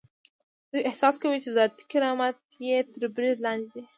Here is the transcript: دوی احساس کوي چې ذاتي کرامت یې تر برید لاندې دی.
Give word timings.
دوی 0.69 0.81
احساس 0.89 1.15
کوي 1.23 1.37
چې 1.43 1.49
ذاتي 1.57 1.83
کرامت 1.91 2.37
یې 2.67 2.77
تر 2.93 3.03
برید 3.15 3.37
لاندې 3.45 3.69
دی. 3.73 3.83